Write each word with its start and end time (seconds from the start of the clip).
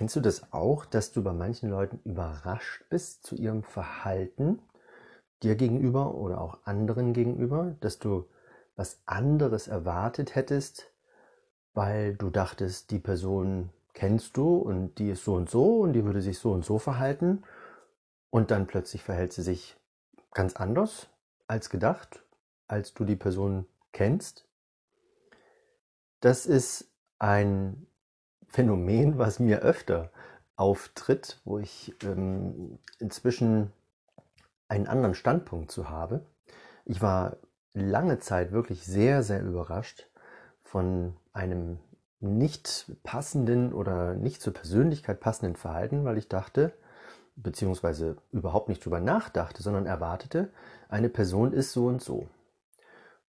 Kennst 0.00 0.16
du 0.16 0.20
das 0.20 0.50
auch, 0.50 0.86
dass 0.86 1.12
du 1.12 1.22
bei 1.22 1.34
manchen 1.34 1.68
Leuten 1.68 2.00
überrascht 2.06 2.86
bist 2.88 3.22
zu 3.22 3.34
ihrem 3.34 3.62
Verhalten 3.62 4.62
dir 5.42 5.56
gegenüber 5.56 6.14
oder 6.14 6.40
auch 6.40 6.56
anderen 6.64 7.12
gegenüber, 7.12 7.76
dass 7.80 7.98
du 7.98 8.24
was 8.76 9.02
anderes 9.04 9.68
erwartet 9.68 10.34
hättest, 10.36 10.90
weil 11.74 12.16
du 12.16 12.30
dachtest, 12.30 12.90
die 12.92 12.98
Person 12.98 13.68
kennst 13.92 14.38
du 14.38 14.56
und 14.56 14.94
die 14.94 15.10
ist 15.10 15.22
so 15.22 15.34
und 15.34 15.50
so 15.50 15.80
und 15.80 15.92
die 15.92 16.02
würde 16.06 16.22
sich 16.22 16.38
so 16.38 16.50
und 16.52 16.64
so 16.64 16.78
verhalten 16.78 17.42
und 18.30 18.50
dann 18.50 18.66
plötzlich 18.66 19.02
verhält 19.02 19.34
sie 19.34 19.42
sich 19.42 19.76
ganz 20.32 20.56
anders 20.56 21.10
als 21.46 21.68
gedacht, 21.68 22.24
als 22.68 22.94
du 22.94 23.04
die 23.04 23.16
Person 23.16 23.66
kennst. 23.92 24.48
Das 26.20 26.46
ist 26.46 26.90
ein 27.18 27.86
Phänomen, 28.50 29.18
was 29.18 29.38
mir 29.38 29.60
öfter 29.60 30.10
auftritt, 30.56 31.40
wo 31.44 31.58
ich 31.58 31.94
ähm, 32.02 32.78
inzwischen 32.98 33.72
einen 34.68 34.86
anderen 34.86 35.14
Standpunkt 35.14 35.70
zu 35.70 35.88
habe. 35.88 36.26
Ich 36.84 37.00
war 37.00 37.36
lange 37.72 38.18
Zeit 38.18 38.52
wirklich 38.52 38.84
sehr, 38.84 39.22
sehr 39.22 39.42
überrascht 39.42 40.08
von 40.62 41.16
einem 41.32 41.78
nicht 42.20 42.92
passenden 43.02 43.72
oder 43.72 44.14
nicht 44.14 44.42
zur 44.42 44.52
Persönlichkeit 44.52 45.20
passenden 45.20 45.56
Verhalten, 45.56 46.04
weil 46.04 46.18
ich 46.18 46.28
dachte, 46.28 46.72
beziehungsweise 47.36 48.16
überhaupt 48.32 48.68
nicht 48.68 48.84
drüber 48.84 49.00
nachdachte, 49.00 49.62
sondern 49.62 49.86
erwartete, 49.86 50.50
eine 50.88 51.08
Person 51.08 51.52
ist 51.52 51.72
so 51.72 51.86
und 51.86 52.02
so. 52.02 52.28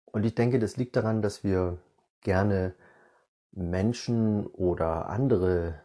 Und 0.06 0.26
ich 0.26 0.36
denke, 0.36 0.60
das 0.60 0.78
liegt 0.78 0.96
daran, 0.96 1.22
dass 1.22 1.44
wir 1.44 1.78
gerne 2.22 2.74
Menschen 3.56 4.46
oder 4.48 5.10
andere 5.10 5.76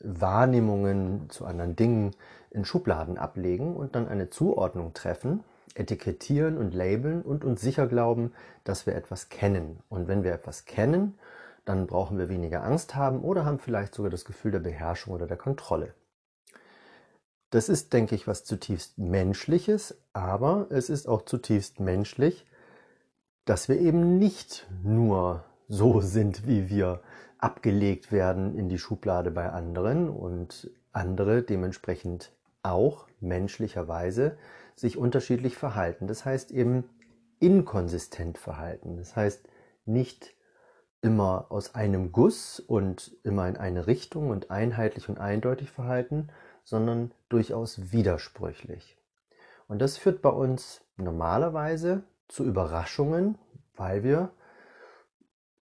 Wahrnehmungen 0.00 1.30
zu 1.30 1.46
anderen 1.46 1.76
Dingen 1.76 2.14
in 2.50 2.64
Schubladen 2.64 3.16
ablegen 3.16 3.76
und 3.76 3.94
dann 3.94 4.08
eine 4.08 4.30
Zuordnung 4.30 4.92
treffen, 4.92 5.44
etikettieren 5.74 6.58
und 6.58 6.74
labeln 6.74 7.22
und 7.22 7.44
uns 7.44 7.60
sicher 7.60 7.86
glauben, 7.86 8.32
dass 8.64 8.86
wir 8.86 8.94
etwas 8.94 9.28
kennen. 9.28 9.78
Und 9.88 10.08
wenn 10.08 10.24
wir 10.24 10.32
etwas 10.32 10.64
kennen, 10.64 11.18
dann 11.64 11.86
brauchen 11.86 12.18
wir 12.18 12.28
weniger 12.28 12.64
Angst 12.64 12.94
haben 12.94 13.20
oder 13.22 13.44
haben 13.44 13.60
vielleicht 13.60 13.94
sogar 13.94 14.10
das 14.10 14.24
Gefühl 14.24 14.50
der 14.50 14.58
Beherrschung 14.58 15.14
oder 15.14 15.26
der 15.26 15.36
Kontrolle. 15.36 15.94
Das 17.50 17.68
ist, 17.68 17.92
denke 17.92 18.14
ich, 18.14 18.26
was 18.26 18.44
zutiefst 18.44 18.98
Menschliches, 18.98 19.96
aber 20.12 20.66
es 20.70 20.88
ist 20.90 21.06
auch 21.06 21.22
zutiefst 21.22 21.80
menschlich, 21.80 22.46
dass 23.44 23.68
wir 23.68 23.78
eben 23.78 24.18
nicht 24.18 24.66
nur 24.82 25.44
so 25.72 26.02
sind, 26.02 26.46
wie 26.46 26.68
wir 26.68 27.00
abgelegt 27.38 28.12
werden 28.12 28.58
in 28.58 28.68
die 28.68 28.78
Schublade 28.78 29.30
bei 29.30 29.48
anderen 29.48 30.10
und 30.10 30.70
andere 30.92 31.42
dementsprechend 31.42 32.30
auch 32.62 33.08
menschlicherweise 33.20 34.36
sich 34.76 34.98
unterschiedlich 34.98 35.56
verhalten. 35.56 36.06
Das 36.06 36.26
heißt 36.26 36.50
eben 36.50 36.84
inkonsistent 37.40 38.36
verhalten. 38.36 38.98
Das 38.98 39.16
heißt 39.16 39.48
nicht 39.86 40.34
immer 41.00 41.46
aus 41.48 41.74
einem 41.74 42.12
Guss 42.12 42.60
und 42.60 43.16
immer 43.24 43.48
in 43.48 43.56
eine 43.56 43.86
Richtung 43.86 44.28
und 44.28 44.50
einheitlich 44.50 45.08
und 45.08 45.18
eindeutig 45.18 45.70
verhalten, 45.70 46.28
sondern 46.64 47.12
durchaus 47.30 47.92
widersprüchlich. 47.92 48.98
Und 49.68 49.80
das 49.80 49.96
führt 49.96 50.20
bei 50.20 50.28
uns 50.28 50.82
normalerweise 50.98 52.02
zu 52.28 52.44
Überraschungen, 52.44 53.38
weil 53.74 54.04
wir 54.04 54.32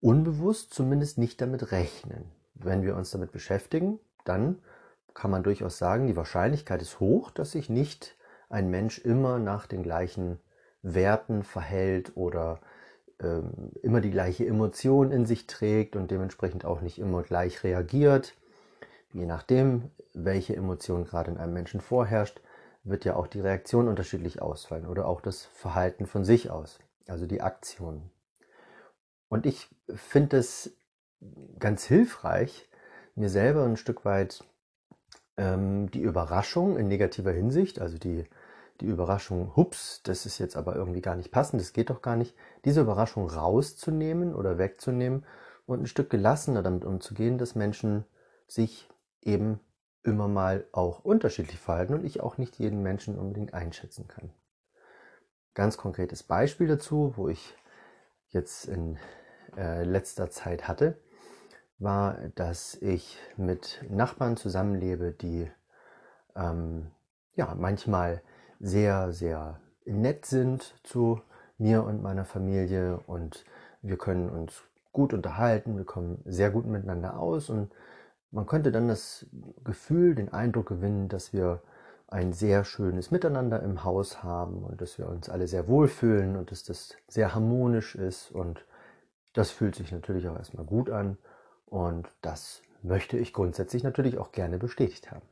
unbewusst 0.00 0.72
zumindest 0.72 1.18
nicht 1.18 1.40
damit 1.40 1.72
rechnen. 1.72 2.24
Wenn 2.54 2.82
wir 2.82 2.96
uns 2.96 3.10
damit 3.10 3.32
beschäftigen, 3.32 3.98
dann 4.24 4.58
kann 5.14 5.30
man 5.30 5.42
durchaus 5.42 5.78
sagen, 5.78 6.06
die 6.06 6.16
Wahrscheinlichkeit 6.16 6.82
ist 6.82 7.00
hoch, 7.00 7.30
dass 7.30 7.52
sich 7.52 7.68
nicht 7.68 8.16
ein 8.48 8.70
Mensch 8.70 8.98
immer 8.98 9.38
nach 9.38 9.66
den 9.66 9.82
gleichen 9.82 10.38
Werten 10.82 11.42
verhält 11.42 12.16
oder 12.16 12.60
ähm, 13.20 13.72
immer 13.82 14.00
die 14.00 14.10
gleiche 14.10 14.46
Emotion 14.46 15.10
in 15.10 15.26
sich 15.26 15.46
trägt 15.46 15.96
und 15.96 16.10
dementsprechend 16.10 16.64
auch 16.64 16.80
nicht 16.80 16.98
immer 16.98 17.22
gleich 17.22 17.64
reagiert. 17.64 18.34
Je 19.12 19.26
nachdem, 19.26 19.90
welche 20.14 20.54
Emotion 20.54 21.04
gerade 21.04 21.30
in 21.32 21.38
einem 21.38 21.52
Menschen 21.52 21.80
vorherrscht, 21.80 22.40
wird 22.84 23.04
ja 23.04 23.16
auch 23.16 23.26
die 23.26 23.40
Reaktion 23.40 23.88
unterschiedlich 23.88 24.40
ausfallen 24.40 24.86
oder 24.86 25.06
auch 25.06 25.20
das 25.20 25.44
Verhalten 25.44 26.06
von 26.06 26.24
sich 26.24 26.50
aus, 26.50 26.78
also 27.06 27.26
die 27.26 27.42
Aktion. 27.42 28.10
Und 29.28 29.46
ich 29.46 29.68
finde 29.94 30.38
es 30.38 30.76
ganz 31.58 31.84
hilfreich, 31.84 32.68
mir 33.14 33.28
selber 33.28 33.64
ein 33.64 33.76
Stück 33.76 34.04
weit 34.04 34.44
ähm, 35.36 35.90
die 35.90 36.02
Überraschung 36.02 36.76
in 36.76 36.88
negativer 36.88 37.32
Hinsicht, 37.32 37.80
also 37.80 37.98
die, 37.98 38.24
die 38.80 38.86
Überraschung, 38.86 39.56
hups, 39.56 40.02
das 40.04 40.26
ist 40.26 40.38
jetzt 40.38 40.56
aber 40.56 40.76
irgendwie 40.76 41.00
gar 41.00 41.16
nicht 41.16 41.30
passend, 41.30 41.60
das 41.60 41.72
geht 41.72 41.90
doch 41.90 42.02
gar 42.02 42.16
nicht, 42.16 42.34
diese 42.64 42.80
Überraschung 42.80 43.28
rauszunehmen 43.28 44.34
oder 44.34 44.58
wegzunehmen 44.58 45.24
und 45.66 45.82
ein 45.82 45.86
Stück 45.86 46.10
gelassener 46.10 46.62
damit 46.62 46.84
umzugehen, 46.84 47.38
dass 47.38 47.54
Menschen 47.54 48.04
sich 48.46 48.88
eben 49.22 49.60
immer 50.02 50.28
mal 50.28 50.66
auch 50.72 51.04
unterschiedlich 51.04 51.58
verhalten 51.58 51.94
und 51.94 52.04
ich 52.04 52.20
auch 52.20 52.38
nicht 52.38 52.58
jeden 52.58 52.82
Menschen 52.82 53.18
unbedingt 53.18 53.52
einschätzen 53.52 54.08
kann. 54.08 54.30
Ganz 55.54 55.76
konkretes 55.76 56.22
Beispiel 56.22 56.68
dazu, 56.68 57.14
wo 57.16 57.28
ich 57.28 57.54
jetzt 58.30 58.66
in 58.66 58.96
äh, 59.58 59.82
letzter 59.82 60.30
Zeit 60.30 60.68
hatte, 60.68 60.96
war, 61.78 62.16
dass 62.36 62.76
ich 62.76 63.18
mit 63.36 63.84
Nachbarn 63.90 64.36
zusammenlebe, 64.36 65.12
die 65.12 65.50
ähm, 66.36 66.90
ja 67.34 67.54
manchmal 67.56 68.22
sehr, 68.60 69.12
sehr 69.12 69.60
nett 69.84 70.26
sind 70.26 70.74
zu 70.84 71.20
mir 71.58 71.84
und 71.84 72.02
meiner 72.02 72.24
Familie 72.24 73.00
und 73.06 73.44
wir 73.82 73.98
können 73.98 74.28
uns 74.30 74.62
gut 74.92 75.12
unterhalten, 75.12 75.76
wir 75.76 75.84
kommen 75.84 76.22
sehr 76.24 76.50
gut 76.50 76.66
miteinander 76.66 77.18
aus 77.18 77.50
und 77.50 77.72
man 78.30 78.46
könnte 78.46 78.72
dann 78.72 78.88
das 78.88 79.26
Gefühl, 79.64 80.14
den 80.14 80.32
Eindruck 80.32 80.66
gewinnen, 80.66 81.08
dass 81.08 81.32
wir 81.32 81.62
ein 82.08 82.32
sehr 82.32 82.64
schönes 82.64 83.10
Miteinander 83.10 83.62
im 83.62 83.84
Haus 83.84 84.22
haben 84.22 84.64
und 84.64 84.80
dass 84.80 84.98
wir 84.98 85.08
uns 85.08 85.28
alle 85.28 85.46
sehr 85.46 85.68
wohlfühlen 85.68 86.36
und 86.36 86.50
dass 86.50 86.64
das 86.64 86.96
sehr 87.06 87.34
harmonisch 87.34 87.94
ist 87.94 88.30
und 88.30 88.64
das 89.38 89.52
fühlt 89.52 89.76
sich 89.76 89.92
natürlich 89.92 90.26
auch 90.26 90.36
erstmal 90.36 90.66
gut 90.66 90.90
an 90.90 91.16
und 91.66 92.10
das 92.22 92.60
möchte 92.82 93.16
ich 93.16 93.32
grundsätzlich 93.32 93.84
natürlich 93.84 94.18
auch 94.18 94.32
gerne 94.32 94.58
bestätigt 94.58 95.12
haben. 95.12 95.26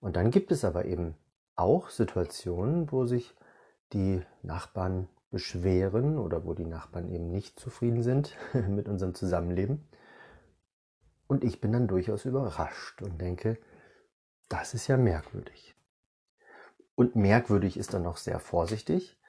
Und 0.00 0.16
dann 0.16 0.30
gibt 0.30 0.50
es 0.52 0.64
aber 0.64 0.86
eben 0.86 1.14
auch 1.54 1.90
Situationen, 1.90 2.90
wo 2.90 3.04
sich 3.04 3.36
die 3.92 4.22
Nachbarn 4.42 5.06
beschweren 5.30 6.16
oder 6.16 6.46
wo 6.46 6.54
die 6.54 6.64
Nachbarn 6.64 7.10
eben 7.10 7.30
nicht 7.30 7.60
zufrieden 7.60 8.02
sind 8.02 8.36
mit 8.68 8.88
unserem 8.88 9.14
Zusammenleben. 9.14 9.86
Und 11.26 11.44
ich 11.44 11.60
bin 11.60 11.72
dann 11.72 11.88
durchaus 11.88 12.24
überrascht 12.24 13.02
und 13.02 13.20
denke, 13.20 13.58
das 14.48 14.72
ist 14.72 14.86
ja 14.86 14.96
merkwürdig. 14.96 15.74
Und 16.94 17.16
merkwürdig 17.16 17.76
ist 17.76 17.92
dann 17.92 18.04
noch 18.04 18.16
sehr 18.16 18.40
vorsichtig 18.40 19.20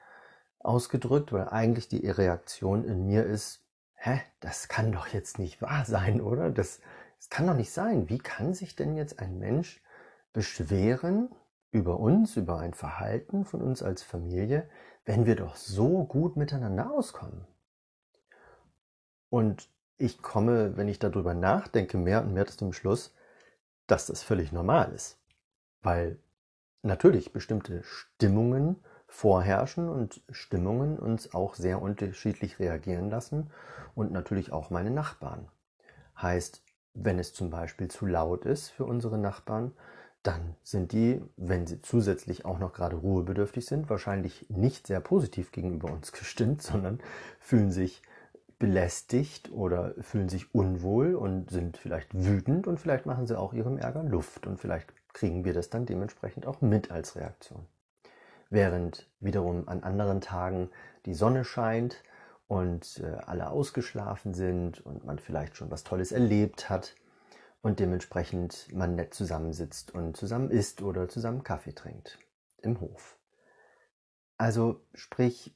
ausgedrückt, 0.60 1.30
weil 1.34 1.50
eigentlich 1.50 1.88
die 1.88 2.08
Reaktion 2.08 2.84
in 2.84 3.04
mir 3.04 3.26
ist, 3.26 3.65
hä, 4.06 4.20
das 4.40 4.68
kann 4.68 4.92
doch 4.92 5.08
jetzt 5.08 5.38
nicht 5.38 5.60
wahr 5.60 5.84
sein, 5.84 6.20
oder? 6.20 6.50
Das, 6.50 6.80
das 7.18 7.28
kann 7.28 7.46
doch 7.46 7.54
nicht 7.54 7.72
sein. 7.72 8.08
Wie 8.08 8.18
kann 8.18 8.54
sich 8.54 8.76
denn 8.76 8.96
jetzt 8.96 9.18
ein 9.18 9.38
Mensch 9.38 9.82
beschweren 10.32 11.28
über 11.72 11.98
uns, 11.98 12.36
über 12.36 12.58
ein 12.60 12.72
Verhalten 12.72 13.44
von 13.44 13.60
uns 13.62 13.82
als 13.82 14.02
Familie, 14.02 14.68
wenn 15.04 15.26
wir 15.26 15.34
doch 15.36 15.56
so 15.56 16.04
gut 16.04 16.36
miteinander 16.36 16.92
auskommen? 16.92 17.46
Und 19.28 19.68
ich 19.98 20.22
komme, 20.22 20.76
wenn 20.76 20.88
ich 20.88 20.98
darüber 20.98 21.34
nachdenke, 21.34 21.98
mehr 21.98 22.22
und 22.22 22.32
mehr 22.32 22.46
zu 22.46 22.58
dem 22.58 22.72
Schluss, 22.72 23.14
dass 23.86 24.06
das 24.06 24.22
völlig 24.22 24.52
normal 24.52 24.92
ist. 24.92 25.18
Weil 25.82 26.18
natürlich 26.82 27.32
bestimmte 27.32 27.82
Stimmungen 27.82 28.84
vorherrschen 29.06 29.88
und 29.88 30.22
Stimmungen 30.30 30.98
uns 30.98 31.34
auch 31.34 31.54
sehr 31.54 31.80
unterschiedlich 31.80 32.58
reagieren 32.58 33.10
lassen 33.10 33.50
und 33.94 34.12
natürlich 34.12 34.52
auch 34.52 34.70
meine 34.70 34.90
Nachbarn. 34.90 35.48
Heißt, 36.20 36.62
wenn 36.94 37.18
es 37.18 37.32
zum 37.32 37.50
Beispiel 37.50 37.88
zu 37.88 38.06
laut 38.06 38.44
ist 38.44 38.68
für 38.68 38.84
unsere 38.84 39.18
Nachbarn, 39.18 39.72
dann 40.22 40.56
sind 40.62 40.92
die, 40.92 41.22
wenn 41.36 41.66
sie 41.66 41.82
zusätzlich 41.82 42.44
auch 42.44 42.58
noch 42.58 42.72
gerade 42.72 42.96
ruhebedürftig 42.96 43.64
sind, 43.64 43.88
wahrscheinlich 43.88 44.46
nicht 44.48 44.86
sehr 44.86 45.00
positiv 45.00 45.52
gegenüber 45.52 45.92
uns 45.92 46.12
gestimmt, 46.12 46.62
sondern 46.62 47.00
fühlen 47.38 47.70
sich 47.70 48.02
belästigt 48.58 49.52
oder 49.52 49.94
fühlen 50.00 50.28
sich 50.28 50.54
unwohl 50.54 51.14
und 51.14 51.50
sind 51.50 51.76
vielleicht 51.76 52.12
wütend 52.14 52.66
und 52.66 52.80
vielleicht 52.80 53.06
machen 53.06 53.26
sie 53.26 53.38
auch 53.38 53.52
ihrem 53.52 53.76
Ärger 53.76 54.02
Luft 54.02 54.46
und 54.46 54.58
vielleicht 54.58 54.92
kriegen 55.12 55.44
wir 55.44 55.52
das 55.52 55.70
dann 55.70 55.86
dementsprechend 55.86 56.46
auch 56.46 56.60
mit 56.60 56.90
als 56.90 57.16
Reaktion. 57.16 57.66
Während 58.48 59.10
wiederum 59.20 59.68
an 59.68 59.82
anderen 59.82 60.20
Tagen 60.20 60.70
die 61.04 61.14
Sonne 61.14 61.44
scheint 61.44 62.02
und 62.46 63.00
äh, 63.00 63.16
alle 63.26 63.50
ausgeschlafen 63.50 64.34
sind 64.34 64.84
und 64.84 65.04
man 65.04 65.18
vielleicht 65.18 65.56
schon 65.56 65.70
was 65.70 65.84
Tolles 65.84 66.12
erlebt 66.12 66.70
hat 66.70 66.94
und 67.62 67.80
dementsprechend 67.80 68.72
man 68.72 68.94
nett 68.94 69.14
zusammensitzt 69.14 69.92
und 69.92 70.16
zusammen 70.16 70.50
isst 70.50 70.82
oder 70.82 71.08
zusammen 71.08 71.42
Kaffee 71.42 71.72
trinkt 71.72 72.18
im 72.62 72.80
Hof. 72.80 73.18
Also 74.38 74.80
sprich, 74.94 75.54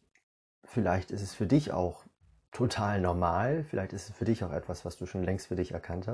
vielleicht 0.65 1.11
ist 1.11 1.23
es 1.23 1.35
für 1.35 1.47
dich 1.47 1.73
auch 1.73 2.05
total 2.51 3.01
normal, 3.01 3.65
vielleicht 3.65 3.93
ist 3.93 4.09
es 4.09 4.17
für 4.17 4.25
dich 4.25 4.43
auch 4.43 4.53
etwas, 4.53 4.85
was 4.85 4.97
du 4.97 5.07
schon 5.07 5.23
längst 5.23 5.47
für 5.47 5.57
dich 5.57 5.73
erkannt 5.73 6.09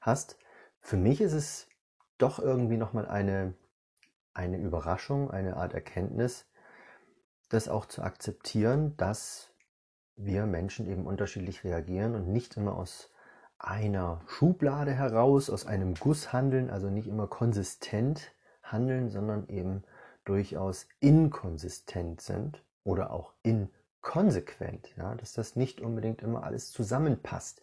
hast. 0.00 0.38
Für 0.80 0.96
mich 0.96 1.20
ist 1.20 1.32
es 1.32 1.66
doch 2.18 2.38
irgendwie 2.38 2.76
nochmal 2.76 3.06
eine, 3.06 3.54
eine 4.40 4.56
Überraschung, 4.56 5.30
eine 5.30 5.56
Art 5.56 5.74
Erkenntnis, 5.74 6.46
das 7.50 7.68
auch 7.68 7.84
zu 7.84 8.02
akzeptieren, 8.02 8.96
dass 8.96 9.52
wir 10.16 10.46
Menschen 10.46 10.88
eben 10.88 11.06
unterschiedlich 11.06 11.62
reagieren 11.62 12.14
und 12.14 12.28
nicht 12.28 12.56
immer 12.56 12.74
aus 12.74 13.12
einer 13.58 14.22
Schublade 14.26 14.94
heraus, 14.94 15.50
aus 15.50 15.66
einem 15.66 15.94
Guss 15.94 16.32
handeln, 16.32 16.70
also 16.70 16.88
nicht 16.88 17.06
immer 17.06 17.26
konsistent 17.26 18.32
handeln, 18.62 19.10
sondern 19.10 19.46
eben 19.48 19.82
durchaus 20.24 20.88
inkonsistent 21.00 22.22
sind 22.22 22.64
oder 22.82 23.10
auch 23.10 23.34
inkonsequent, 23.42 24.96
ja, 24.96 25.14
dass 25.16 25.34
das 25.34 25.54
nicht 25.56 25.82
unbedingt 25.82 26.22
immer 26.22 26.44
alles 26.44 26.70
zusammenpasst, 26.72 27.60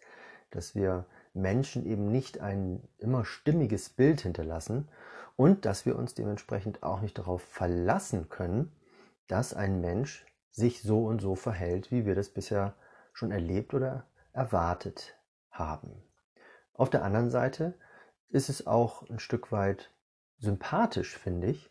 dass 0.51 0.75
wir 0.75 1.05
Menschen 1.33 1.85
eben 1.85 2.11
nicht 2.11 2.39
ein 2.39 2.87
immer 2.99 3.25
stimmiges 3.25 3.89
Bild 3.89 4.21
hinterlassen 4.21 4.89
und 5.37 5.65
dass 5.65 5.85
wir 5.85 5.95
uns 5.95 6.15
dementsprechend 6.15 6.83
auch 6.83 6.99
nicht 6.99 7.17
darauf 7.17 7.41
verlassen 7.41 8.27
können, 8.27 8.75
dass 9.27 9.53
ein 9.53 9.79
Mensch 9.79 10.25
sich 10.51 10.81
so 10.81 11.05
und 11.05 11.21
so 11.21 11.35
verhält, 11.35 11.91
wie 11.91 12.05
wir 12.05 12.15
das 12.15 12.29
bisher 12.29 12.73
schon 13.13 13.31
erlebt 13.31 13.73
oder 13.73 14.07
erwartet 14.33 15.15
haben. 15.51 16.03
Auf 16.73 16.89
der 16.89 17.03
anderen 17.03 17.29
Seite 17.29 17.75
ist 18.29 18.49
es 18.49 18.67
auch 18.67 19.07
ein 19.09 19.19
Stück 19.19 19.51
weit 19.51 19.91
sympathisch, 20.39 21.17
finde 21.17 21.47
ich, 21.47 21.69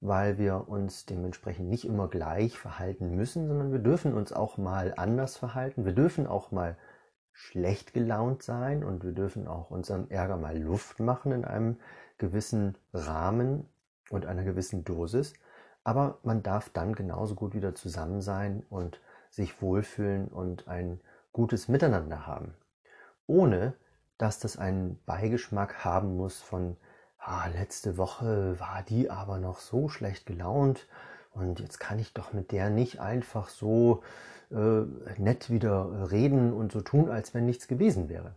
weil 0.00 0.38
wir 0.38 0.68
uns 0.68 1.06
dementsprechend 1.06 1.68
nicht 1.68 1.84
immer 1.84 2.08
gleich 2.08 2.58
verhalten 2.58 3.14
müssen, 3.14 3.48
sondern 3.48 3.72
wir 3.72 3.78
dürfen 3.78 4.14
uns 4.14 4.32
auch 4.32 4.58
mal 4.58 4.94
anders 4.96 5.36
verhalten. 5.36 5.84
Wir 5.84 5.94
dürfen 5.94 6.26
auch 6.26 6.50
mal 6.50 6.76
schlecht 7.32 7.92
gelaunt 7.92 8.42
sein 8.42 8.82
und 8.82 9.04
wir 9.04 9.12
dürfen 9.12 9.46
auch 9.46 9.70
unserem 9.70 10.08
Ärger 10.08 10.36
mal 10.36 10.58
Luft 10.58 11.00
machen 11.00 11.32
in 11.32 11.44
einem 11.44 11.78
gewissen 12.18 12.76
Rahmen 12.92 13.68
und 14.10 14.26
einer 14.26 14.44
gewissen 14.44 14.84
Dosis. 14.84 15.34
Aber 15.84 16.18
man 16.22 16.42
darf 16.42 16.70
dann 16.70 16.94
genauso 16.94 17.34
gut 17.34 17.54
wieder 17.54 17.74
zusammen 17.74 18.20
sein 18.20 18.64
und 18.70 19.00
sich 19.30 19.60
wohlfühlen 19.62 20.28
und 20.28 20.68
ein 20.68 21.00
gutes 21.32 21.68
Miteinander 21.68 22.26
haben. 22.26 22.54
Ohne 23.26 23.74
dass 24.18 24.38
das 24.38 24.56
einen 24.56 24.98
Beigeschmack 25.04 25.84
haben 25.84 26.16
muss 26.16 26.40
von, 26.40 26.76
ah, 27.18 27.46
letzte 27.48 27.98
Woche 27.98 28.58
war 28.58 28.82
die 28.82 29.10
aber 29.10 29.38
noch 29.38 29.58
so 29.58 29.88
schlecht 29.88 30.26
gelaunt 30.26 30.86
und 31.32 31.60
jetzt 31.60 31.78
kann 31.78 31.98
ich 31.98 32.14
doch 32.14 32.32
mit 32.32 32.50
der 32.50 32.70
nicht 32.70 32.98
einfach 32.98 33.48
so 33.50 34.02
äh, 34.50 34.82
nett 35.18 35.50
wieder 35.50 36.10
reden 36.10 36.52
und 36.52 36.72
so 36.72 36.80
tun, 36.80 37.10
als 37.10 37.34
wenn 37.34 37.44
nichts 37.44 37.68
gewesen 37.68 38.08
wäre. 38.08 38.32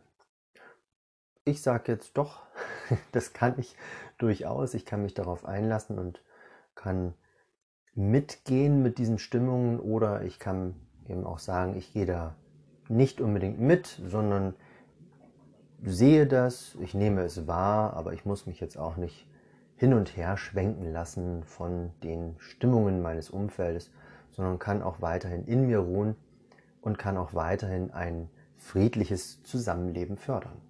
Ich 1.50 1.64
sage 1.64 1.92
jetzt 1.92 2.16
doch, 2.16 2.44
das 3.12 3.34
kann 3.34 3.56
ich 3.58 3.76
durchaus. 4.20 4.76
Ich 4.76 4.86
kann 4.86 5.02
mich 5.02 5.16
darauf 5.16 5.46
einlassen 5.46 5.98
und 5.98 6.24
kann 6.76 7.16
mitgehen 7.96 8.84
mit 8.84 9.00
diesen 9.00 9.18
Stimmungen 9.18 9.80
oder 9.80 10.22
ich 10.22 10.38
kann 10.38 10.76
eben 11.08 11.26
auch 11.26 11.40
sagen, 11.40 11.76
ich 11.76 11.92
gehe 11.92 12.06
da 12.06 12.36
nicht 12.88 13.20
unbedingt 13.20 13.60
mit, 13.60 14.00
sondern 14.06 14.54
sehe 15.84 16.28
das, 16.28 16.78
ich 16.82 16.94
nehme 16.94 17.24
es 17.24 17.48
wahr, 17.48 17.94
aber 17.94 18.14
ich 18.14 18.26
muss 18.26 18.46
mich 18.46 18.60
jetzt 18.60 18.78
auch 18.78 18.96
nicht 18.96 19.28
hin 19.76 19.96
und 19.96 20.16
her 20.16 20.38
schwenken 20.38 20.94
lassen 20.94 21.44
von 21.44 21.92
den 22.04 22.36
Stimmungen 22.38 23.02
meines 23.02 23.32
Umfeldes, 23.32 23.92
sondern 24.32 24.60
kann 24.60 24.84
auch 24.84 25.02
weiterhin 25.02 25.46
in 25.46 25.66
mir 25.66 25.80
ruhen 25.80 26.16
und 26.82 27.00
kann 27.00 27.18
auch 27.18 27.34
weiterhin 27.34 27.90
ein 27.90 28.30
friedliches 28.58 29.42
Zusammenleben 29.42 30.18
fördern. 30.18 30.69